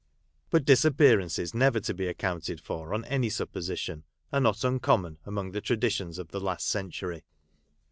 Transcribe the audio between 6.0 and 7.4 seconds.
of the last century.